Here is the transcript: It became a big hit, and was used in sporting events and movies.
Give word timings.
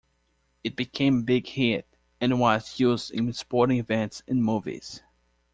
It 0.63 0.75
became 0.75 1.19
a 1.19 1.21
big 1.21 1.45
hit, 1.45 1.87
and 2.19 2.39
was 2.39 2.79
used 2.79 3.11
in 3.11 3.31
sporting 3.33 3.77
events 3.77 4.23
and 4.27 4.43
movies. 4.43 5.03